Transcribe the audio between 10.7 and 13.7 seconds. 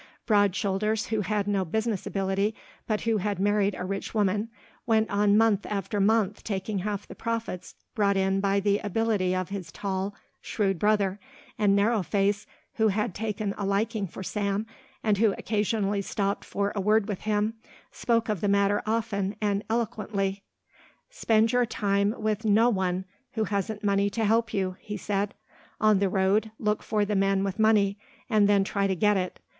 brother, and Narrow Face, who had taken a